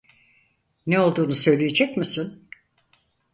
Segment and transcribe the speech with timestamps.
[0.87, 2.49] Ne olduğunu söyleyecek misin?